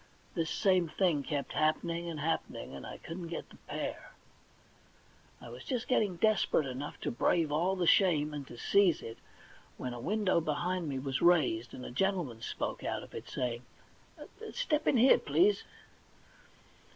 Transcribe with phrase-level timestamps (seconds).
[0.33, 4.13] This same thing kept happening and happening, and I couldn't get the pear.
[5.39, 9.19] I was just getting desperate enough to brave all the shame, and to seize it,
[9.77, 13.61] when a window behind me was raised, and a gentleman spoke out of it, saying:
[14.15, 15.63] * Step in here, please.'